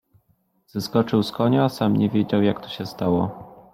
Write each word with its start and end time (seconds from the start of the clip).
Zeskoczył 0.67 1.23
z 1.23 1.31
konia, 1.31 1.69
sam 1.69 1.97
nie 1.97 2.09
wiedział, 2.09 2.41
jak 2.41 2.69
się 2.69 2.77
to 2.83 2.89
stało. 2.89 3.49